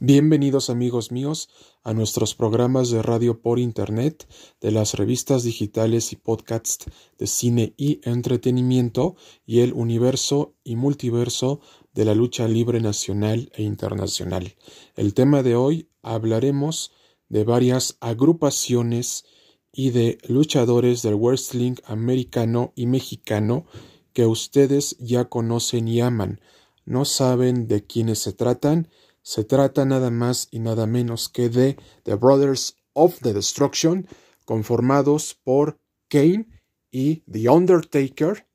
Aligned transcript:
Bienvenidos 0.00 0.68
amigos 0.68 1.10
míos 1.10 1.48
a 1.82 1.94
nuestros 1.94 2.34
programas 2.34 2.90
de 2.90 3.00
radio 3.00 3.40
por 3.40 3.58
internet 3.58 4.28
de 4.60 4.70
las 4.70 4.92
revistas 4.92 5.42
digitales 5.42 6.12
y 6.12 6.16
podcasts 6.16 6.84
de 7.16 7.26
cine 7.26 7.72
y 7.78 8.00
entretenimiento 8.04 9.16
y 9.46 9.60
el 9.60 9.72
universo 9.72 10.52
y 10.64 10.76
multiverso 10.76 11.60
de 11.94 12.04
la 12.04 12.14
lucha 12.14 12.46
libre 12.46 12.78
nacional 12.78 13.50
e 13.54 13.62
internacional. 13.62 14.54
El 14.96 15.14
tema 15.14 15.42
de 15.42 15.56
hoy 15.56 15.88
hablaremos 16.02 16.92
de 17.30 17.44
varias 17.44 17.96
agrupaciones 18.00 19.24
y 19.72 19.92
de 19.92 20.18
luchadores 20.28 21.00
del 21.00 21.14
wrestling 21.14 21.76
americano 21.86 22.74
y 22.76 22.84
mexicano 22.84 23.64
que 24.12 24.26
ustedes 24.26 24.98
ya 24.98 25.30
conocen 25.30 25.88
y 25.88 26.02
aman. 26.02 26.42
No 26.84 27.06
saben 27.06 27.66
de 27.66 27.86
quiénes 27.86 28.18
se 28.18 28.34
tratan, 28.34 28.88
se 29.26 29.42
trata 29.42 29.84
nada 29.84 30.12
más 30.12 30.46
y 30.52 30.60
nada 30.60 30.86
menos 30.86 31.28
que 31.28 31.48
de 31.48 31.76
The 32.04 32.14
Brothers 32.14 32.76
of 32.92 33.18
the 33.22 33.32
Destruction, 33.32 34.06
conformados 34.44 35.34
por 35.42 35.80
Kane 36.06 36.46
y 36.92 37.24
The 37.28 37.48
Undertaker, 37.48 38.46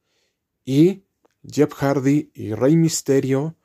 y 0.63 1.03
Jeff 1.45 1.73
Hardy 1.73 2.31
y 2.33 2.53
Rey 2.53 2.77
Mysterio, 2.77 3.57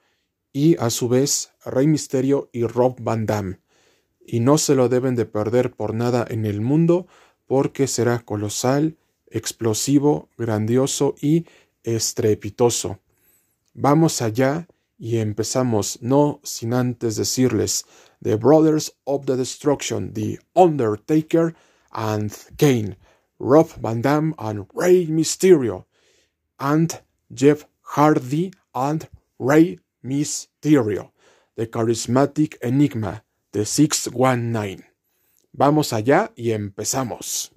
y 0.52 0.76
a 0.78 0.90
su 0.90 1.08
vez 1.08 1.52
Rey 1.64 1.86
Mysterio 1.86 2.50
y 2.52 2.64
Rob 2.64 2.96
Van 3.00 3.24
Damme. 3.24 3.60
Y 4.18 4.40
no 4.40 4.58
se 4.58 4.74
lo 4.74 4.88
deben 4.88 5.14
de 5.14 5.26
perder 5.26 5.76
por 5.76 5.94
nada 5.94 6.26
en 6.28 6.44
el 6.44 6.60
mundo, 6.60 7.06
porque 7.46 7.86
será 7.86 8.18
colosal, 8.18 8.98
explosivo, 9.28 10.28
grandioso 10.36 11.14
y 11.20 11.46
estrepitoso. 11.84 12.98
Vamos 13.74 14.22
allá 14.22 14.66
y 14.98 15.18
empezamos 15.18 15.98
no 16.00 16.40
sin 16.42 16.72
antes 16.72 17.16
decirles 17.16 17.84
The 18.22 18.36
Brothers 18.36 18.92
of 19.04 19.26
the 19.26 19.36
Destruction, 19.36 20.12
The 20.14 20.38
Undertaker 20.54 21.54
and 21.92 22.32
Kane, 22.56 22.96
Rob 23.38 23.68
Van 23.80 24.02
Dam 24.02 24.34
and 24.38 24.66
Rey 24.74 25.06
Mysterio, 25.06 25.86
and 26.58 27.00
Jeff 27.32 27.66
Hardy 27.82 28.52
and 28.74 29.08
Rey 29.38 29.78
Mysterio, 30.02 31.12
The 31.56 31.66
Charismatic 31.66 32.56
Enigma, 32.62 33.22
The 33.52 33.64
619. 33.64 34.84
Vamos 35.52 35.92
allá 35.92 36.32
y 36.36 36.52
empezamos. 36.52 37.55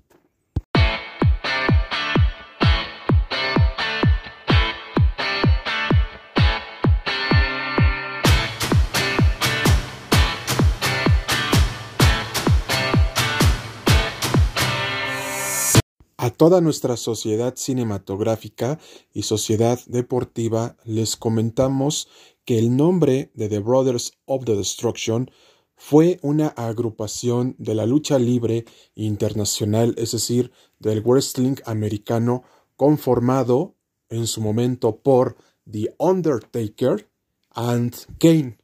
Toda 16.39 16.61
nuestra 16.61 16.95
sociedad 16.95 17.57
cinematográfica 17.57 18.79
y 19.13 19.23
sociedad 19.23 19.77
deportiva 19.87 20.77
les 20.85 21.17
comentamos 21.17 22.07
que 22.45 22.57
el 22.57 22.77
nombre 22.77 23.29
de 23.33 23.49
The 23.49 23.59
Brothers 23.59 24.13
of 24.23 24.45
the 24.45 24.55
Destruction 24.55 25.29
fue 25.75 26.17
una 26.21 26.47
agrupación 26.47 27.55
de 27.57 27.75
la 27.75 27.85
lucha 27.85 28.17
libre 28.17 28.63
internacional, 28.95 29.93
es 29.97 30.13
decir, 30.13 30.53
del 30.79 31.01
wrestling 31.01 31.57
americano, 31.65 32.43
conformado 32.77 33.75
en 34.07 34.25
su 34.25 34.39
momento 34.39 34.95
por 34.95 35.35
The 35.69 35.93
Undertaker 35.97 37.11
and 37.49 37.93
Kane. 38.17 38.57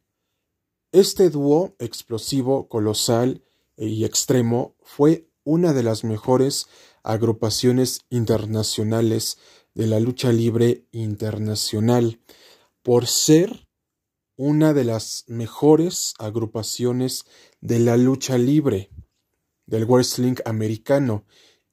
Este 0.93 1.29
dúo 1.29 1.75
explosivo, 1.79 2.69
colosal 2.69 3.43
y 3.75 4.05
extremo 4.05 4.77
fue 4.81 5.27
una 5.45 5.71
de 5.71 5.83
las 5.83 6.03
mejores 6.03 6.67
agrupaciones 7.03 8.01
internacionales 8.09 9.37
de 9.73 9.87
la 9.87 10.01
lucha 10.01 10.33
libre 10.33 10.85
internacional. 10.91 12.19
Por 12.83 13.07
ser 13.07 13.69
una 14.35 14.73
de 14.73 14.83
las 14.83 15.23
mejores 15.27 16.13
agrupaciones 16.19 17.23
de 17.61 17.79
la 17.79 17.95
lucha 17.95 18.37
libre 18.37 18.89
del 19.65 19.85
wrestling 19.85 20.35
americano. 20.43 21.23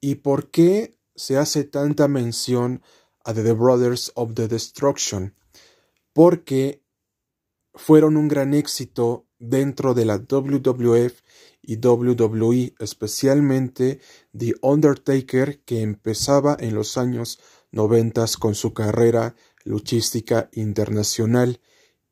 Y 0.01 0.17
por 0.17 0.53
qué 0.53 0.97
se 1.17 1.37
hace 1.37 1.65
tanta 1.65 2.07
mención 2.07 2.83
a 3.25 3.35
The 3.35 3.53
Brothers 3.53 4.13
of 4.15 4.35
the 4.35 4.47
Destruction 4.47 5.35
porque 6.13 6.82
fueron 7.75 8.17
un 8.17 8.29
gran 8.29 8.55
éxito 8.55 9.27
dentro 9.39 9.95
de 9.95 10.05
la 10.05 10.19
WWF 10.19 11.21
y 11.63 11.77
WWE, 11.77 12.75
especialmente 12.79 14.01
The 14.37 14.55
Undertaker, 14.63 15.61
que 15.61 15.83
empezaba 15.83 16.57
en 16.59 16.75
los 16.75 16.99
años 16.99 17.39
noventas 17.71 18.37
con 18.37 18.55
su 18.55 18.75
carrera 18.75 19.35
luchística 19.65 20.51
internacional, 20.53 21.61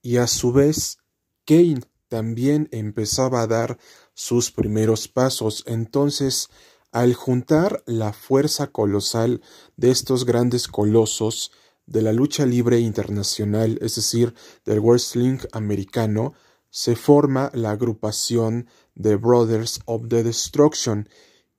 y 0.02 0.16
a 0.16 0.26
su 0.26 0.52
vez 0.52 0.98
Kane 1.44 1.82
también 2.08 2.68
empezaba 2.70 3.42
a 3.42 3.46
dar 3.46 3.78
sus 4.14 4.50
primeros 4.50 5.08
pasos. 5.08 5.64
Entonces, 5.66 6.48
al 6.92 7.14
juntar 7.14 7.82
la 7.86 8.12
fuerza 8.12 8.68
colosal 8.68 9.42
de 9.76 9.90
estos 9.90 10.24
grandes 10.24 10.68
colosos 10.68 11.52
de 11.90 12.02
la 12.02 12.12
lucha 12.12 12.46
libre 12.46 12.78
internacional, 12.78 13.76
es 13.82 13.96
decir, 13.96 14.32
del 14.64 14.80
wrestling 14.80 15.38
americano, 15.52 16.34
se 16.70 16.94
forma 16.94 17.50
la 17.52 17.72
agrupación 17.72 18.68
The 19.00 19.16
Brothers 19.16 19.80
of 19.86 20.06
the 20.08 20.22
Destruction, 20.22 21.08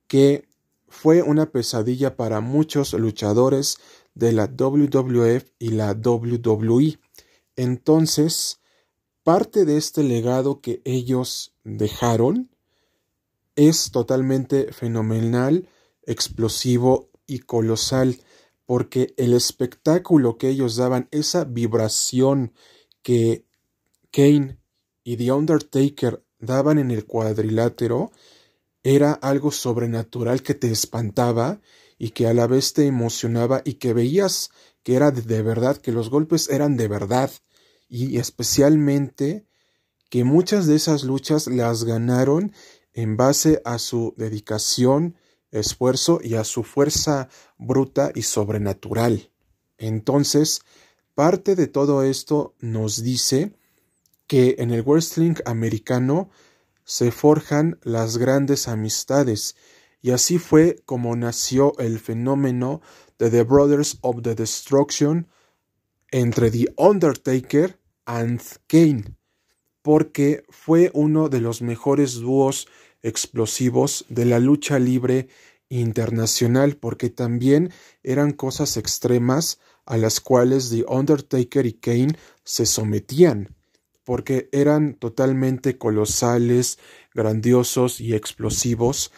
que 0.08 0.48
fue 0.88 1.22
una 1.22 1.52
pesadilla 1.52 2.16
para 2.16 2.40
muchos 2.40 2.94
luchadores 2.94 3.76
de 4.14 4.32
la 4.32 4.46
WWF 4.46 5.44
y 5.58 5.68
la 5.72 5.92
WWE. 5.92 6.98
Entonces, 7.56 8.60
parte 9.22 9.66
de 9.66 9.76
este 9.76 10.02
legado 10.02 10.62
que 10.62 10.80
ellos 10.86 11.54
dejaron 11.62 12.50
es 13.54 13.90
totalmente 13.90 14.72
fenomenal, 14.72 15.68
explosivo 16.04 17.10
y 17.26 17.40
colosal, 17.40 18.18
porque 18.72 19.12
el 19.18 19.34
espectáculo 19.34 20.38
que 20.38 20.48
ellos 20.48 20.76
daban, 20.76 21.06
esa 21.10 21.44
vibración 21.44 22.54
que 23.02 23.44
Kane 24.10 24.60
y 25.04 25.18
The 25.18 25.30
Undertaker 25.30 26.24
daban 26.38 26.78
en 26.78 26.90
el 26.90 27.04
cuadrilátero 27.04 28.12
era 28.82 29.12
algo 29.12 29.50
sobrenatural 29.50 30.42
que 30.42 30.54
te 30.54 30.70
espantaba 30.70 31.60
y 31.98 32.12
que 32.12 32.26
a 32.26 32.32
la 32.32 32.46
vez 32.46 32.72
te 32.72 32.86
emocionaba 32.86 33.60
y 33.62 33.74
que 33.74 33.92
veías 33.92 34.48
que 34.82 34.94
era 34.94 35.10
de 35.10 35.42
verdad, 35.42 35.76
que 35.76 35.92
los 35.92 36.08
golpes 36.08 36.48
eran 36.48 36.78
de 36.78 36.88
verdad. 36.88 37.30
Y 37.90 38.16
especialmente 38.16 39.44
que 40.08 40.24
muchas 40.24 40.66
de 40.66 40.76
esas 40.76 41.04
luchas 41.04 41.46
las 41.46 41.84
ganaron 41.84 42.54
en 42.94 43.18
base 43.18 43.60
a 43.66 43.78
su 43.78 44.14
dedicación, 44.16 45.16
esfuerzo 45.52 46.20
y 46.22 46.34
a 46.34 46.44
su 46.44 46.64
fuerza 46.64 47.28
bruta 47.58 48.10
y 48.14 48.22
sobrenatural. 48.22 49.30
Entonces, 49.78 50.62
parte 51.14 51.54
de 51.54 51.68
todo 51.68 52.02
esto 52.02 52.54
nos 52.58 53.02
dice 53.02 53.52
que 54.26 54.56
en 54.58 54.70
el 54.70 54.82
wrestling 54.82 55.34
americano 55.44 56.30
se 56.84 57.10
forjan 57.12 57.78
las 57.82 58.16
grandes 58.16 58.66
amistades, 58.66 59.56
y 60.00 60.10
así 60.10 60.38
fue 60.38 60.82
como 60.84 61.14
nació 61.14 61.78
el 61.78 62.00
fenómeno 62.00 62.80
de 63.18 63.30
The 63.30 63.44
Brothers 63.44 63.98
of 64.00 64.22
the 64.22 64.34
Destruction 64.34 65.28
entre 66.10 66.50
The 66.50 66.66
Undertaker 66.76 67.78
and 68.04 68.40
Kane, 68.66 69.16
porque 69.82 70.44
fue 70.48 70.90
uno 70.94 71.28
de 71.28 71.40
los 71.40 71.62
mejores 71.62 72.14
dúos 72.14 72.66
explosivos 73.02 74.04
de 74.08 74.24
la 74.24 74.38
lucha 74.38 74.78
libre 74.78 75.28
internacional, 75.68 76.76
porque 76.76 77.10
también 77.10 77.72
eran 78.02 78.32
cosas 78.32 78.76
extremas 78.76 79.58
a 79.86 79.96
las 79.96 80.20
cuales 80.20 80.70
The 80.70 80.84
Undertaker 80.88 81.66
y 81.66 81.72
Kane 81.72 82.16
se 82.44 82.66
sometían 82.66 83.56
porque 84.04 84.48
eran 84.52 84.94
totalmente 84.94 85.78
colosales, 85.78 86.78
grandiosos 87.14 88.00
y 88.00 88.14
explosivos, 88.14 89.12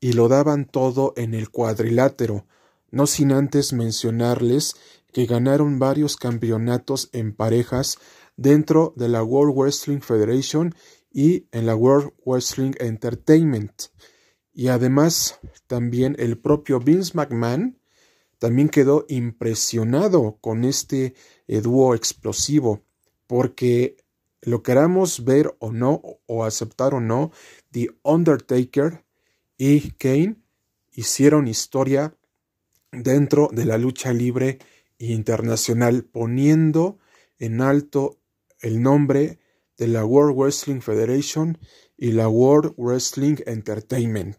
y 0.00 0.14
lo 0.14 0.28
daban 0.28 0.64
todo 0.64 1.12
en 1.16 1.34
el 1.34 1.50
cuadrilátero, 1.50 2.46
no 2.90 3.06
sin 3.06 3.32
antes 3.32 3.72
mencionarles 3.72 4.74
que 5.12 5.26
ganaron 5.26 5.78
varios 5.78 6.16
campeonatos 6.16 7.10
en 7.12 7.34
parejas 7.34 7.98
dentro 8.36 8.94
de 8.96 9.08
la 9.08 9.22
World 9.22 9.54
Wrestling 9.54 10.00
Federation 10.00 10.74
y 11.10 11.46
en 11.52 11.66
la 11.66 11.74
World 11.74 12.12
Wrestling 12.24 12.72
Entertainment. 12.78 13.84
Y 14.52 14.68
además 14.68 15.38
también 15.66 16.16
el 16.18 16.38
propio 16.38 16.80
Vince 16.80 17.12
McMahon 17.14 17.78
también 18.38 18.68
quedó 18.68 19.04
impresionado 19.08 20.38
con 20.40 20.64
este 20.64 21.14
dúo 21.46 21.94
explosivo, 21.94 22.82
porque 23.26 23.96
lo 24.42 24.62
queramos 24.62 25.24
ver 25.24 25.54
o 25.58 25.72
no, 25.72 26.00
o 26.26 26.44
aceptar 26.44 26.94
o 26.94 27.00
no, 27.00 27.32
The 27.70 27.88
Undertaker 28.02 29.04
y 29.58 29.90
Kane 29.92 30.36
hicieron 30.92 31.48
historia 31.48 32.16
dentro 32.92 33.50
de 33.52 33.66
la 33.66 33.76
lucha 33.76 34.12
libre 34.12 34.58
internacional, 34.98 36.04
poniendo 36.04 36.98
en 37.38 37.60
alto 37.60 38.18
el 38.60 38.82
nombre 38.82 39.38
de 39.80 39.88
la 39.88 40.04
World 40.04 40.36
Wrestling 40.36 40.82
Federation 40.82 41.56
y 41.96 42.12
la 42.12 42.28
World 42.28 42.74
Wrestling 42.76 43.36
Entertainment. 43.46 44.36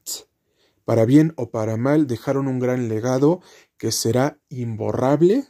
Para 0.86 1.04
bien 1.06 1.34
o 1.36 1.50
para 1.50 1.78
mal, 1.78 2.06
dejaron 2.06 2.48
un 2.48 2.60
gran 2.60 2.88
legado 2.88 3.42
que 3.78 3.92
será 3.92 4.40
imborrable 4.50 5.48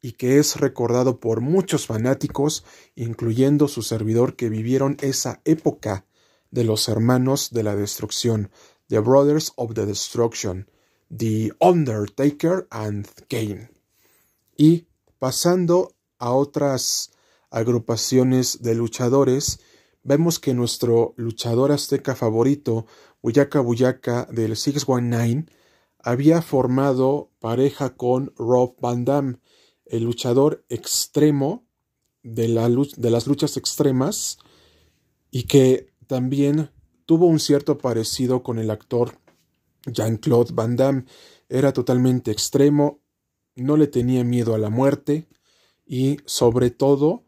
y 0.00 0.12
que 0.12 0.38
es 0.38 0.56
recordado 0.56 1.20
por 1.20 1.42
muchos 1.42 1.86
fanáticos, 1.86 2.64
incluyendo 2.94 3.68
su 3.68 3.82
servidor 3.82 4.36
que 4.36 4.48
vivieron 4.48 4.96
esa 5.02 5.42
época 5.44 6.06
de 6.50 6.64
los 6.64 6.88
hermanos 6.88 7.50
de 7.50 7.62
la 7.62 7.76
destrucción, 7.76 8.50
The 8.88 9.00
Brothers 9.00 9.52
of 9.56 9.74
the 9.74 9.84
Destruction, 9.84 10.66
The 11.14 11.52
Undertaker 11.60 12.66
and 12.70 13.06
Kane. 13.28 13.70
Y 14.56 14.86
pasando 15.18 15.94
a 16.18 16.32
otras 16.32 17.10
agrupaciones 17.50 18.62
de 18.62 18.74
luchadores, 18.74 19.60
vemos 20.02 20.38
que 20.38 20.54
nuestro 20.54 21.14
luchador 21.16 21.72
azteca 21.72 22.14
favorito, 22.14 22.86
Buyaka 23.22 23.60
Buyaka 23.60 24.26
del 24.30 24.56
619, 24.56 25.46
había 25.98 26.42
formado 26.42 27.30
pareja 27.40 27.96
con 27.96 28.32
Rob 28.36 28.76
Van 28.80 29.04
Damme, 29.04 29.38
el 29.84 30.04
luchador 30.04 30.64
extremo 30.68 31.66
de, 32.22 32.48
la, 32.48 32.68
de 32.68 33.10
las 33.10 33.26
luchas 33.26 33.56
extremas 33.56 34.38
y 35.30 35.44
que 35.44 35.92
también 36.06 36.70
tuvo 37.06 37.26
un 37.26 37.40
cierto 37.40 37.78
parecido 37.78 38.42
con 38.42 38.58
el 38.58 38.70
actor 38.70 39.18
Jean-Claude 39.86 40.52
Van 40.54 40.76
Damme. 40.76 41.04
Era 41.48 41.72
totalmente 41.72 42.30
extremo, 42.30 43.00
no 43.56 43.76
le 43.76 43.88
tenía 43.88 44.24
miedo 44.24 44.54
a 44.54 44.58
la 44.58 44.70
muerte 44.70 45.28
y 45.84 46.18
sobre 46.24 46.70
todo 46.70 47.24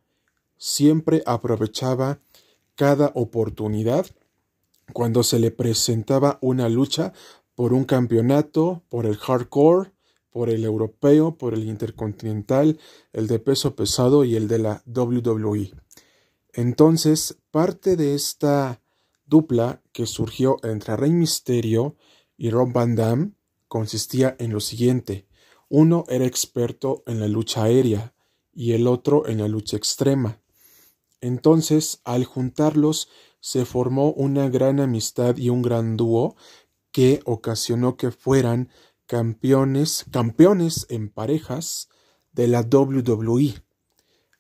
siempre 0.63 1.25
aprovechaba 1.27 2.21
cada 2.77 3.11
oportunidad 3.17 4.07
cuando 4.93 5.25
se 5.25 5.41
le 5.41 5.51
presentaba 5.51 6.39
una 6.41 6.69
lucha 6.69 7.13
por 7.57 7.73
un 7.73 7.85
campeonato, 7.85 8.85
por 8.89 9.05
el 9.07 9.17
hardcore, 9.17 9.91
por 10.31 10.51
el 10.51 10.63
europeo, 10.63 11.37
por 11.37 11.55
el 11.55 11.65
intercontinental, 11.65 12.79
el 13.13 13.27
de 13.27 13.41
peso 13.41 13.75
pesado 13.75 14.23
y 14.23 14.37
el 14.37 14.47
de 14.47 14.61
la 14.61 14.85
WWE. 14.87 15.73
Entonces, 16.53 17.39
parte 17.51 17.97
de 17.97 18.15
esta 18.15 18.81
dupla 19.27 19.83
que 19.91 20.07
surgió 20.07 20.59
entre 20.63 20.97
Rey 20.97 21.11
Misterio 21.11 21.97
y 22.37 22.51
Rob 22.51 22.73
Van 22.73 22.95
Damme 22.95 23.33
consistía 23.67 24.37
en 24.39 24.53
lo 24.53 24.61
siguiente. 24.61 25.27
Uno 25.69 26.05
era 26.09 26.25
experto 26.25 27.03
en 27.07 27.19
la 27.19 27.27
lucha 27.27 27.65
aérea 27.65 28.15
y 28.55 28.75
el 28.75 28.87
otro 28.87 29.27
en 29.27 29.39
la 29.39 29.49
lucha 29.49 29.77
extrema. 29.77 30.42
Entonces, 31.23 32.01
al 32.05 32.25
juntarlos, 32.25 33.09
se 33.41 33.65
formó 33.65 34.13
una 34.13 34.51
gran 34.51 34.81
amistad 34.81 35.37
y 35.37 35.49
un 35.49 35.63
gran 35.63 35.97
dúo 35.97 36.37
que 36.91 37.21
ocasionó 37.25 37.97
que 37.97 38.11
fueran 38.11 38.69
campeones, 39.07 40.05
campeones 40.11 40.85
en 40.91 41.09
parejas 41.09 41.89
de 42.33 42.49
la 42.49 42.63
WWE. 42.63 43.55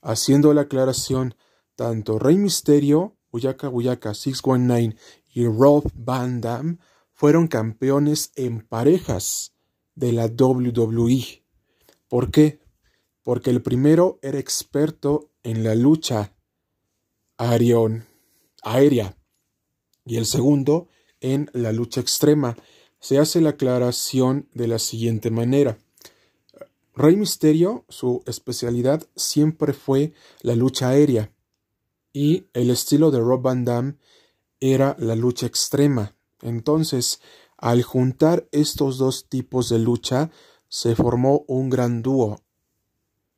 Haciendo 0.02 0.52
la 0.52 0.62
aclaración, 0.62 1.36
tanto 1.76 2.18
Rey 2.18 2.36
Misterio, 2.36 3.16
Uyaka 3.30 3.68
Uyaka 3.68 4.12
619 4.12 4.96
y 5.32 5.46
Rob 5.46 5.88
Van 5.94 6.40
Damme 6.40 6.78
fueron 7.12 7.46
campeones 7.46 8.32
en 8.34 8.66
parejas 8.66 9.54
de 9.94 10.12
la 10.12 10.26
WWE. 10.26 11.44
¿Por 12.08 12.32
qué? 12.32 12.60
Porque 13.22 13.50
el 13.50 13.62
primero 13.62 14.18
era 14.20 14.40
experto 14.40 15.30
en 15.44 15.62
la 15.62 15.76
lucha 15.76 16.34
aérea 17.36 19.16
y 20.04 20.16
el 20.16 20.26
segundo 20.26 20.88
en 21.20 21.50
la 21.52 21.72
lucha 21.72 22.00
extrema 22.00 22.56
se 23.00 23.18
hace 23.18 23.40
la 23.40 23.50
aclaración 23.50 24.48
de 24.54 24.68
la 24.68 24.78
siguiente 24.78 25.30
manera. 25.30 25.78
Rey 26.94 27.16
Misterio, 27.16 27.84
su 27.88 28.22
especialidad 28.26 29.06
siempre 29.16 29.72
fue 29.72 30.12
la 30.42 30.54
lucha 30.54 30.90
aérea 30.90 31.32
y 32.12 32.46
el 32.52 32.70
estilo 32.70 33.10
de 33.10 33.20
Rob 33.20 33.42
Van 33.42 33.64
Damme 33.64 33.96
era 34.60 34.94
la 34.98 35.16
lucha 35.16 35.46
extrema. 35.46 36.14
Entonces, 36.42 37.20
al 37.56 37.82
juntar 37.82 38.46
estos 38.52 38.98
dos 38.98 39.28
tipos 39.28 39.68
de 39.68 39.78
lucha, 39.78 40.30
se 40.68 40.94
formó 40.94 41.44
un 41.48 41.70
gran 41.70 42.02
dúo. 42.02 42.40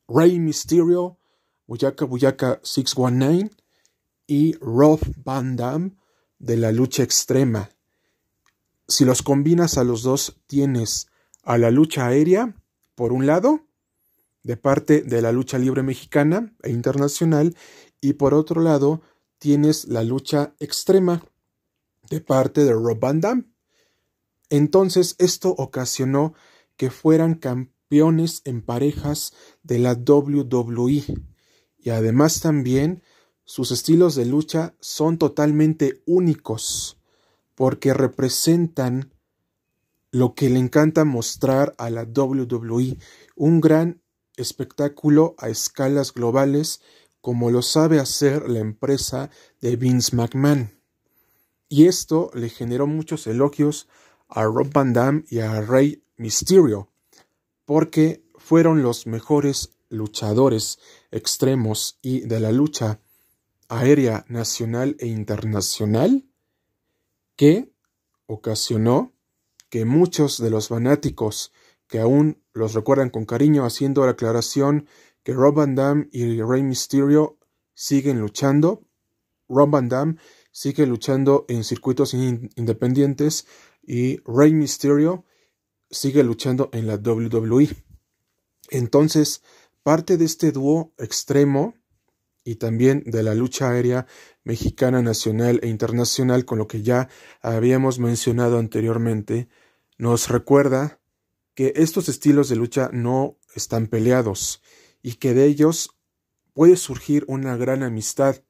Rey 0.07 0.39
Mysterio, 0.39 1.17
Buyaka 1.65 2.05
Buyaka 2.05 2.59
619 2.63 3.49
y 4.27 4.53
Rob 4.59 4.99
Van 5.23 5.55
Damme 5.55 5.91
de 6.39 6.57
la 6.57 6.71
lucha 6.71 7.03
extrema 7.03 7.69
si 8.87 9.05
los 9.05 9.21
combinas 9.21 9.77
a 9.77 9.83
los 9.83 10.03
dos, 10.03 10.37
tienes 10.47 11.07
a 11.43 11.57
la 11.57 11.71
lucha 11.71 12.07
aérea, 12.07 12.55
por 12.95 13.13
un 13.13 13.25
lado, 13.25 13.61
de 14.43 14.57
parte 14.57 15.01
de 15.01 15.21
la 15.21 15.31
lucha 15.31 15.57
libre 15.57 15.81
mexicana 15.81 16.53
e 16.61 16.69
internacional, 16.69 17.55
y 17.99 18.13
por 18.13 18.33
otro 18.33 18.61
lado, 18.61 19.01
tienes 19.39 19.85
la 19.85 20.03
lucha 20.03 20.53
extrema 20.59 21.25
de 22.09 22.21
parte 22.21 22.63
de 22.63 22.73
Rob 22.73 22.99
Van 22.99 23.21
Damme. 23.21 23.45
Entonces, 24.49 25.15
esto 25.17 25.55
ocasionó 25.57 26.35
que 26.77 26.91
fueran 26.91 27.35
campeones 27.35 28.41
en 28.45 28.61
parejas 28.61 29.33
de 29.63 29.79
la 29.79 29.93
WWE. 29.93 31.03
Y 31.79 31.89
además 31.89 32.41
también 32.41 33.01
sus 33.45 33.71
estilos 33.71 34.15
de 34.15 34.25
lucha 34.25 34.73
son 34.79 35.17
totalmente 35.17 36.01
únicos 36.05 36.97
porque 37.53 37.93
representan 37.93 39.13
lo 40.11 40.33
que 40.33 40.49
le 40.49 40.59
encanta 40.59 41.05
mostrar 41.05 41.75
a 41.77 41.89
la 41.89 42.03
WWE, 42.03 42.97
un 43.35 43.61
gran 43.61 44.01
espectáculo 44.35 45.35
a 45.37 45.49
escalas 45.49 46.13
globales 46.13 46.81
como 47.21 47.49
lo 47.49 47.61
sabe 47.61 47.99
hacer 47.99 48.49
la 48.49 48.59
empresa 48.59 49.29
de 49.61 49.75
Vince 49.75 50.15
McMahon. 50.15 50.71
Y 51.69 51.87
esto 51.87 52.29
le 52.33 52.49
generó 52.49 52.87
muchos 52.87 53.25
elogios 53.27 53.87
a 54.27 54.43
Rob 54.43 54.71
Van 54.71 54.93
Damme 54.93 55.23
y 55.29 55.39
a 55.39 55.61
Rey 55.61 56.03
Mysterio, 56.17 56.89
porque 57.65 58.23
fueron 58.35 58.83
los 58.83 59.07
mejores 59.07 59.71
luchadores 59.89 60.79
extremos 61.11 61.97
y 62.01 62.21
de 62.21 62.39
la 62.39 62.51
lucha 62.51 62.99
aérea 63.69 64.25
nacional 64.27 64.95
e 64.99 65.07
internacional 65.07 66.25
que 67.35 67.71
ocasionó 68.27 69.13
que 69.69 69.85
muchos 69.85 70.41
de 70.41 70.49
los 70.49 70.69
fanáticos 70.69 71.51
que 71.87 71.99
aún 71.99 72.41
los 72.53 72.73
recuerdan 72.73 73.09
con 73.09 73.25
cariño 73.25 73.65
haciendo 73.65 74.05
la 74.05 74.11
aclaración 74.11 74.87
que 75.23 75.33
Rob 75.33 75.55
Van 75.55 75.75
Damme 75.75 76.07
y 76.11 76.41
Rey 76.41 76.63
Mysterio 76.63 77.37
siguen 77.73 78.19
luchando. 78.19 78.87
Rob 79.49 79.69
Van 79.69 79.89
Damme 79.89 80.15
sigue 80.51 80.85
luchando 80.85 81.45
en 81.49 81.63
circuitos 81.63 82.13
independientes 82.13 83.45
y 83.83 84.17
Rey 84.25 84.53
Mysterio 84.53 85.25
sigue 85.89 86.23
luchando 86.23 86.69
en 86.73 86.87
la 86.87 86.95
WWE. 86.95 87.69
Entonces, 88.69 89.43
parte 89.83 90.17
de 90.17 90.25
este 90.25 90.51
dúo 90.51 90.93
extremo 90.97 91.75
y 92.45 92.55
también 92.55 93.03
de 93.05 93.23
la 93.23 93.33
lucha 93.33 93.71
aérea 93.71 94.05
mexicana 94.43 95.01
nacional 95.01 95.59
e 95.63 95.67
internacional, 95.67 96.45
con 96.45 96.59
lo 96.59 96.67
que 96.67 96.83
ya 96.83 97.09
habíamos 97.41 97.99
mencionado 97.99 98.59
anteriormente, 98.59 99.49
nos 99.97 100.29
recuerda 100.29 101.01
que 101.55 101.73
estos 101.75 102.07
estilos 102.07 102.47
de 102.47 102.55
lucha 102.55 102.89
no 102.93 103.39
están 103.55 103.87
peleados 103.87 104.61
y 105.01 105.15
que 105.15 105.33
de 105.33 105.45
ellos 105.45 105.89
puede 106.53 106.77
surgir 106.77 107.25
una 107.27 107.57
gran 107.57 107.81
amistad, 107.81 108.43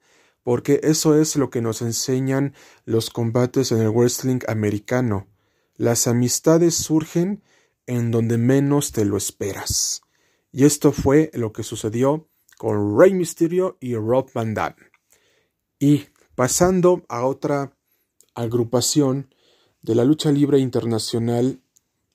porque 0.44 0.82
eso 0.84 1.20
es 1.20 1.38
lo 1.38 1.50
que 1.50 1.62
nos 1.62 1.82
enseñan 1.82 2.54
los 2.84 3.10
combates 3.10 3.72
en 3.72 3.82
el 3.82 3.90
wrestling 3.90 4.40
americano. 4.48 5.28
Las 5.78 6.08
amistades 6.08 6.76
surgen 6.76 7.44
en 7.88 8.12
donde 8.12 8.38
menos 8.38 8.92
te 8.92 9.06
lo 9.06 9.16
esperas. 9.16 10.02
Y 10.52 10.66
esto 10.66 10.92
fue 10.92 11.32
lo 11.34 11.54
que 11.54 11.64
sucedió 11.64 12.30
con 12.58 12.98
Rey 12.98 13.14
Mysterio 13.14 13.78
y 13.80 13.96
Rob 13.96 14.30
Van 14.34 14.54
Damme. 14.54 14.92
Y 15.80 16.06
pasando 16.36 17.04
a 17.10 17.26
otra 17.26 17.76
agrupación 18.34 19.34
de 19.82 19.96
la 19.96 20.04
lucha 20.04 20.32
libre 20.32 20.60
internacional, 20.60 21.62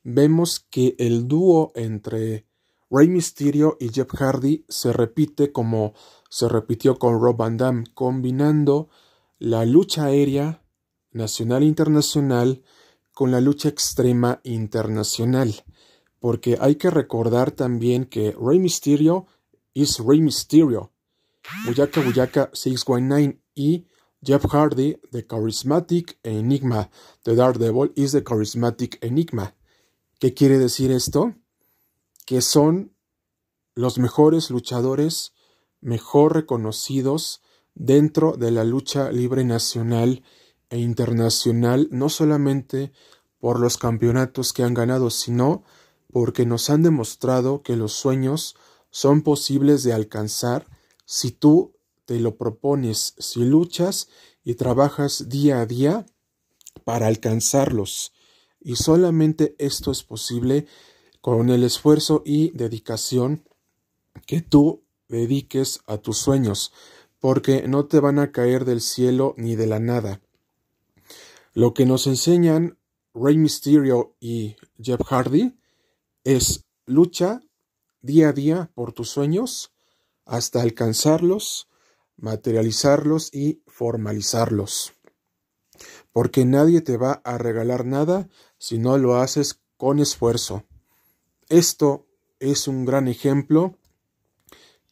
vemos 0.02 0.66
que 0.70 0.96
el 0.98 1.28
dúo 1.28 1.72
entre 1.74 2.46
Rey 2.90 3.08
Mysterio 3.08 3.76
y 3.78 3.90
Jeff 3.90 4.12
Hardy 4.14 4.64
se 4.68 4.92
repite 4.92 5.52
como 5.52 5.94
se 6.28 6.48
repitió 6.48 6.98
con 6.98 7.20
Rob 7.20 7.36
Van 7.36 7.56
Damme, 7.56 7.84
combinando 7.94 8.88
la 9.38 9.64
lucha 9.64 10.06
aérea 10.06 10.62
nacional 11.12 11.62
e 11.62 11.66
internacional 11.66 12.62
con 13.12 13.30
la 13.30 13.40
lucha 13.40 13.68
extrema 13.68 14.40
internacional. 14.44 15.64
Porque 16.18 16.58
hay 16.60 16.76
que 16.76 16.90
recordar 16.90 17.50
también 17.50 18.04
que 18.04 18.36
Rey 18.40 18.58
Mysterio 18.58 19.26
es 19.74 19.98
Rey 19.98 20.20
Mysterio, 20.20 20.92
Buyaka 21.66 22.00
Buyaka 22.02 22.50
619 22.52 23.40
y 23.54 23.86
Jeff 24.22 24.44
Hardy, 24.46 24.98
The 25.10 25.26
Charismatic 25.26 26.18
Enigma, 26.22 26.90
The 27.22 27.34
Daredevil 27.34 27.92
is 27.96 28.12
The 28.12 28.22
Charismatic 28.22 28.98
Enigma. 29.02 29.54
¿Qué 30.18 30.34
quiere 30.34 30.58
decir 30.58 30.90
esto? 30.90 31.34
Que 32.26 32.42
son 32.42 32.94
los 33.74 33.98
mejores 33.98 34.50
luchadores, 34.50 35.32
mejor 35.80 36.34
reconocidos 36.34 37.40
dentro 37.74 38.36
de 38.36 38.50
la 38.50 38.64
lucha 38.64 39.10
libre 39.10 39.44
nacional 39.44 40.22
e 40.68 40.78
internacional, 40.78 41.88
no 41.90 42.10
solamente 42.10 42.92
por 43.38 43.58
los 43.58 43.78
campeonatos 43.78 44.52
que 44.52 44.62
han 44.62 44.74
ganado, 44.74 45.08
sino 45.08 45.64
porque 46.12 46.44
nos 46.44 46.68
han 46.68 46.82
demostrado 46.82 47.62
que 47.62 47.76
los 47.76 47.92
sueños 47.92 48.54
son 48.90 49.22
posibles 49.22 49.82
de 49.82 49.92
alcanzar 49.92 50.66
si 51.04 51.30
tú 51.30 51.74
te 52.04 52.18
lo 52.20 52.36
propones, 52.36 53.14
si 53.18 53.44
luchas 53.44 54.08
y 54.44 54.54
trabajas 54.54 55.28
día 55.28 55.60
a 55.60 55.66
día 55.66 56.06
para 56.84 57.06
alcanzarlos. 57.06 58.12
Y 58.60 58.76
solamente 58.76 59.54
esto 59.58 59.90
es 59.90 60.02
posible 60.02 60.66
con 61.20 61.50
el 61.50 61.64
esfuerzo 61.64 62.22
y 62.24 62.50
dedicación 62.50 63.44
que 64.26 64.40
tú 64.40 64.82
dediques 65.08 65.80
a 65.86 65.98
tus 65.98 66.18
sueños, 66.18 66.72
porque 67.18 67.68
no 67.68 67.86
te 67.86 68.00
van 68.00 68.18
a 68.18 68.32
caer 68.32 68.64
del 68.64 68.80
cielo 68.80 69.34
ni 69.36 69.56
de 69.56 69.66
la 69.66 69.78
nada. 69.78 70.20
Lo 71.52 71.74
que 71.74 71.84
nos 71.84 72.06
enseñan 72.06 72.78
Rey 73.14 73.36
Mysterio 73.36 74.14
y 74.20 74.56
Jeff 74.80 75.00
Hardy 75.02 75.58
es 76.24 76.64
lucha 76.86 77.40
día 78.02 78.30
a 78.30 78.32
día 78.32 78.70
por 78.74 78.92
tus 78.92 79.10
sueños 79.10 79.72
hasta 80.24 80.62
alcanzarlos, 80.62 81.68
materializarlos 82.16 83.34
y 83.34 83.62
formalizarlos. 83.66 84.92
Porque 86.12 86.44
nadie 86.44 86.80
te 86.80 86.96
va 86.96 87.20
a 87.24 87.38
regalar 87.38 87.84
nada 87.84 88.28
si 88.58 88.78
no 88.78 88.98
lo 88.98 89.16
haces 89.16 89.60
con 89.76 89.98
esfuerzo. 89.98 90.64
Esto 91.48 92.06
es 92.38 92.68
un 92.68 92.84
gran 92.84 93.08
ejemplo 93.08 93.78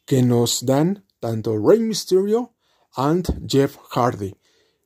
que 0.04 0.22
nos 0.22 0.64
dan 0.64 1.04
tanto 1.20 1.58
Rey 1.58 1.80
Mysterio 1.80 2.54
and 2.94 3.46
Jeff 3.46 3.76
Hardy. 3.90 4.34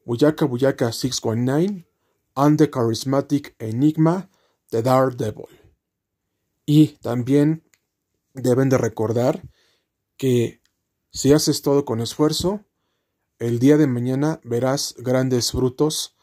Buyaka 0.04 0.46
Buyaka 0.46 0.92
619 0.92 1.86
and 2.34 2.58
the 2.58 2.68
Charismatic 2.68 3.54
Enigma 3.60 4.28
The 4.70 4.82
Daredevil. 4.82 5.48
Y 6.66 6.98
también 7.02 7.62
deben 8.34 8.68
de 8.68 8.78
recordar 8.78 9.42
que 10.16 10.62
si 11.10 11.32
haces 11.32 11.62
todo 11.62 11.84
con 11.84 12.00
esfuerzo, 12.00 12.64
el 13.38 13.58
día 13.58 13.76
de 13.76 13.86
mañana 13.86 14.40
verás 14.44 14.94
grandes 14.98 15.52
frutos 15.52 16.16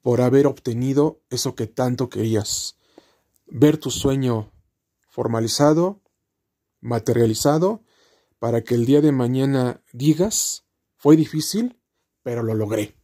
por 0.00 0.20
haber 0.20 0.46
obtenido 0.46 1.22
eso 1.30 1.54
que 1.54 1.66
tanto 1.66 2.08
querías. 2.08 2.76
Ver 3.46 3.78
tu 3.78 3.90
sueño 3.90 4.52
formalizado, 5.08 6.02
materializado, 6.80 7.82
para 8.38 8.62
que 8.62 8.74
el 8.74 8.84
día 8.84 9.00
de 9.00 9.12
mañana 9.12 9.82
digas, 9.92 10.66
fue 10.96 11.16
difícil, 11.16 11.80
pero 12.22 12.42
lo 12.42 12.54
logré. 12.54 12.98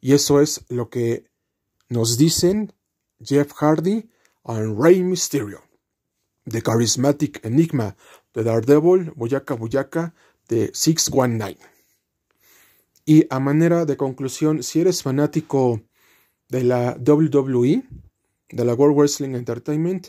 Y 0.00 0.14
eso 0.14 0.40
es 0.40 0.64
lo 0.68 0.88
que 0.88 1.30
nos 1.88 2.16
dicen 2.16 2.72
Jeff 3.20 3.52
Hardy 3.52 4.10
y 4.44 4.52
Rey 4.80 5.02
Mysterio. 5.02 5.65
The 6.48 6.62
Charismatic 6.62 7.44
Enigma 7.44 7.96
de 8.34 8.44
Daredevil, 8.44 9.12
Boyaka 9.16 9.54
Boyaka 9.54 10.14
de 10.48 10.70
619. 10.72 11.58
Y 13.04 13.26
a 13.30 13.40
manera 13.40 13.84
de 13.84 13.96
conclusión, 13.96 14.62
si 14.62 14.80
eres 14.80 15.02
fanático 15.02 15.82
de 16.48 16.64
la 16.64 16.96
WWE, 16.98 17.84
de 18.50 18.64
la 18.64 18.74
World 18.74 18.96
Wrestling 18.96 19.34
Entertainment, 19.34 20.08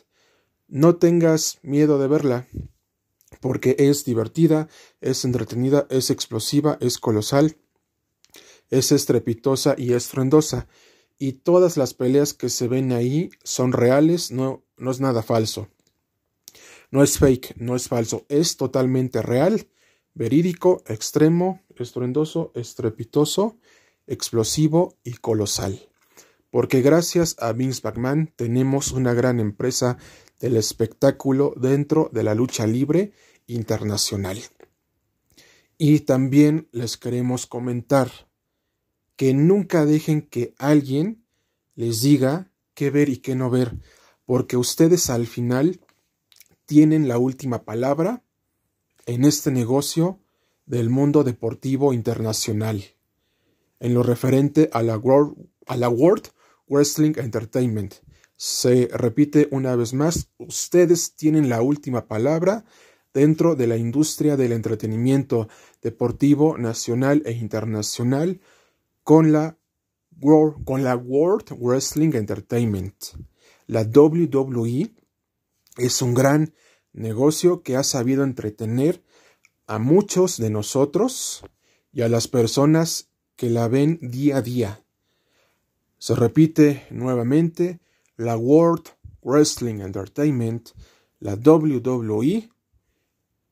no 0.67 0.97
tengas 0.97 1.59
miedo 1.61 1.99
de 1.99 2.07
verla, 2.07 2.47
porque 3.39 3.75
es 3.79 4.05
divertida, 4.05 4.67
es 5.01 5.25
entretenida, 5.25 5.87
es 5.89 6.09
explosiva, 6.09 6.77
es 6.81 6.97
colosal, 6.97 7.57
es 8.69 8.91
estrepitosa 8.91 9.75
y 9.77 9.93
estruendosa. 9.93 10.67
Y 11.17 11.33
todas 11.33 11.77
las 11.77 11.93
peleas 11.93 12.33
que 12.33 12.49
se 12.49 12.67
ven 12.67 12.91
ahí 12.91 13.29
son 13.43 13.71
reales, 13.71 14.31
no, 14.31 14.63
no 14.77 14.91
es 14.91 14.99
nada 14.99 15.23
falso. 15.23 15.67
No 16.89 17.03
es 17.03 17.17
fake, 17.17 17.55
no 17.57 17.75
es 17.75 17.87
falso, 17.87 18.25
es 18.29 18.55
totalmente 18.57 19.21
real, 19.21 19.67
verídico, 20.13 20.83
extremo, 20.87 21.61
estruendoso, 21.75 22.51
estrepitoso, 22.55 23.57
explosivo 24.07 24.97
y 25.03 25.13
colosal. 25.13 25.89
Porque 26.49 26.81
gracias 26.81 27.35
a 27.39 27.51
Vince 27.51 27.81
McMahon 27.83 28.31
tenemos 28.35 28.91
una 28.91 29.13
gran 29.13 29.39
empresa 29.39 29.97
del 30.39 30.55
espectáculo 30.55 31.53
dentro 31.57 32.09
de 32.13 32.23
la 32.23 32.35
lucha 32.35 32.65
libre 32.65 33.11
internacional. 33.47 34.39
Y 35.77 36.01
también 36.01 36.69
les 36.71 36.97
queremos 36.97 37.45
comentar 37.45 38.09
que 39.15 39.33
nunca 39.33 39.85
dejen 39.85 40.21
que 40.21 40.53
alguien 40.57 41.25
les 41.75 42.01
diga 42.01 42.51
qué 42.73 42.91
ver 42.91 43.09
y 43.09 43.17
qué 43.17 43.35
no 43.35 43.49
ver, 43.49 43.75
porque 44.25 44.57
ustedes 44.57 45.09
al 45.09 45.27
final 45.27 45.81
tienen 46.67 47.07
la 47.07 47.17
última 47.17 47.63
palabra 47.63 48.21
en 49.07 49.23
este 49.23 49.49
negocio 49.51 50.19
del 50.65 50.89
mundo 50.89 51.23
deportivo 51.23 51.93
internacional, 51.93 52.83
en 53.79 53.93
lo 53.93 54.03
referente 54.03 54.69
a 54.73 54.83
la 54.83 54.97
World, 54.97 56.27
Wrestling 56.67 57.13
Entertainment. 57.15 57.95
Se 58.35 58.89
repite 58.91 59.47
una 59.49 59.77
vez 59.77 59.93
más, 59.93 60.29
ustedes 60.37 61.15
tienen 61.15 61.47
la 61.47 61.61
última 61.61 62.05
palabra 62.05 62.65
dentro 63.13 63.55
de 63.55 63.65
la 63.65 63.77
industria 63.77 64.35
del 64.35 64.51
entretenimiento 64.51 65.47
deportivo 65.81 66.57
nacional 66.57 67.23
e 67.25 67.31
internacional 67.31 68.41
con 69.03 69.31
la 69.31 69.57
World, 70.19 70.65
con 70.65 70.83
la 70.83 70.97
World 70.97 71.57
Wrestling 71.57 72.13
Entertainment. 72.13 73.15
La 73.67 73.83
WWE 73.83 74.91
es 75.77 76.01
un 76.01 76.13
gran 76.13 76.53
negocio 76.93 77.61
que 77.61 77.75
ha 77.75 77.83
sabido 77.83 78.23
entretener 78.23 79.03
a 79.67 79.79
muchos 79.79 80.37
de 80.37 80.49
nosotros 80.49 81.43
y 81.91 82.01
a 82.01 82.09
las 82.09 82.27
personas 82.27 83.09
que 83.35 83.49
la 83.49 83.67
ven 83.67 83.99
día 84.01 84.37
a 84.37 84.41
día. 84.41 84.83
Se 85.99 86.15
repite 86.15 86.87
nuevamente, 86.89 87.79
la 88.15 88.37
World 88.37 88.85
Wrestling 89.21 89.81
Entertainment, 89.81 90.69
la 91.19 91.35
WWE, 91.35 92.49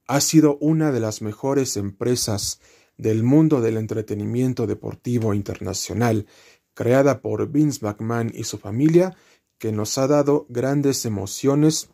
ha 0.07 0.21
sido 0.21 0.57
una 0.59 0.91
de 0.91 0.99
las 0.99 1.21
mejores 1.21 1.77
empresas 1.77 2.59
del 2.97 3.23
mundo 3.23 3.61
del 3.61 3.77
entretenimiento 3.77 4.67
deportivo 4.67 5.33
internacional, 5.33 6.27
creada 6.73 7.21
por 7.21 7.51
Vince 7.51 7.79
McMahon 7.83 8.31
y 8.33 8.43
su 8.43 8.57
familia, 8.57 9.15
que 9.57 9.71
nos 9.71 9.97
ha 9.97 10.07
dado 10.07 10.45
grandes 10.49 11.05
emociones 11.05 11.89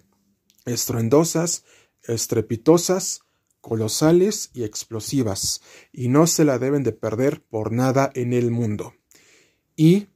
estruendosas, 0.66 1.64
estrepitosas, 2.04 3.22
colosales 3.62 4.50
y 4.54 4.64
explosivas, 4.64 5.62
y 5.94 6.08
no 6.08 6.28
se 6.28 6.46
la 6.46 6.60
deben 6.60 6.84
de 6.84 6.92
perder 6.92 7.44
por 7.44 7.72
nada 7.72 8.12
en 8.16 8.34
el 8.34 8.52
mundo. 8.52 8.94
Y 9.76 10.08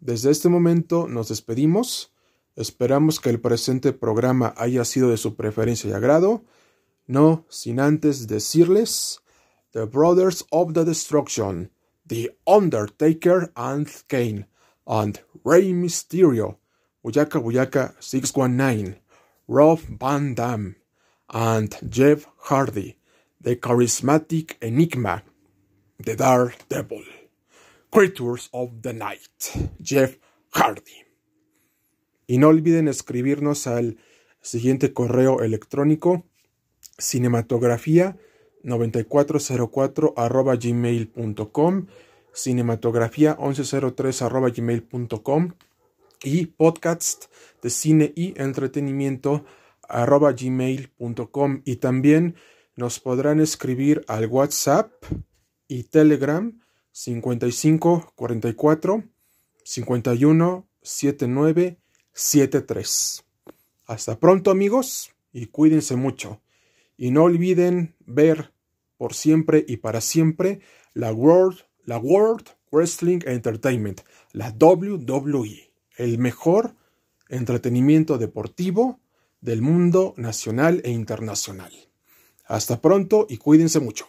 desde 0.00 0.30
este 0.30 0.48
momento 0.48 1.08
nos 1.08 1.28
despedimos. 1.28 2.12
Esperamos 2.56 3.20
que 3.20 3.30
el 3.30 3.40
presente 3.40 3.92
programa 3.92 4.54
haya 4.56 4.84
sido 4.84 5.10
de 5.10 5.16
su 5.16 5.36
preferencia 5.36 5.90
y 5.90 5.92
agrado. 5.92 6.44
No 7.06 7.46
sin 7.48 7.80
antes 7.80 8.26
decirles 8.26 9.20
The 9.72 9.84
Brothers 9.84 10.44
of 10.50 10.74
the 10.74 10.84
Destruction, 10.84 11.72
The 12.06 12.36
Undertaker 12.44 13.52
and 13.54 13.88
Kane, 14.06 14.48
and 14.86 15.20
Rey 15.44 15.72
Mysterio, 15.72 16.58
Buyaka 17.02 17.40
Buyaka 17.40 17.94
619. 18.00 19.01
Rob 19.48 19.80
Van 19.98 20.34
Dam, 20.34 20.76
and 21.28 21.76
Jeff 21.88 22.26
Hardy, 22.48 22.96
The 23.40 23.58
Charismatic 23.58 24.56
Enigma, 24.60 25.24
The 25.98 26.16
Dark 26.16 26.68
Devil, 26.68 27.04
Creatures 27.90 28.48
of 28.52 28.82
the 28.82 28.92
Night, 28.92 29.70
Jeff 29.80 30.18
Hardy. 30.52 31.04
Y 32.26 32.38
no 32.38 32.48
olviden 32.48 32.88
escribirnos 32.88 33.66
al 33.66 33.98
siguiente 34.40 34.92
correo 34.92 35.42
electrónico 35.42 36.24
cinematografía 36.98 38.16
9404 38.62 40.14
arroba 40.16 40.56
gmail.com, 40.56 41.86
cinematografía 42.32 43.36
1103 43.38 44.22
arroba 44.22 44.50
gmail.com 44.50 45.52
y 46.24 46.46
podcast 46.46 47.26
de 47.62 47.70
cine 47.70 48.12
y 48.14 48.40
entretenimiento 48.40 49.44
arroba 49.88 50.32
gmail.com 50.32 51.62
y 51.64 51.76
también 51.76 52.36
nos 52.76 53.00
podrán 53.00 53.40
escribir 53.40 54.04
al 54.08 54.26
WhatsApp 54.26 54.92
y 55.68 55.84
Telegram 55.84 56.58
55 56.92 58.12
44 58.14 59.04
51 59.64 60.68
79 60.82 61.78
73. 62.12 63.24
Hasta 63.86 64.18
pronto 64.18 64.50
amigos 64.50 65.10
y 65.32 65.46
cuídense 65.46 65.96
mucho. 65.96 66.42
Y 66.96 67.10
no 67.10 67.24
olviden 67.24 67.94
ver 68.00 68.52
por 68.96 69.14
siempre 69.14 69.64
y 69.66 69.78
para 69.78 70.00
siempre 70.00 70.60
la 70.94 71.12
World, 71.12 71.60
la 71.84 71.98
World 71.98 72.48
Wrestling 72.70 73.20
Entertainment, 73.26 74.02
la 74.32 74.54
WWE, 74.58 75.71
el 76.02 76.18
mejor 76.18 76.74
entretenimiento 77.28 78.18
deportivo 78.18 79.00
del 79.40 79.62
mundo 79.62 80.14
nacional 80.16 80.80
e 80.84 80.90
internacional. 80.90 81.72
Hasta 82.44 82.80
pronto 82.80 83.26
y 83.28 83.38
cuídense 83.38 83.80
mucho. 83.80 84.06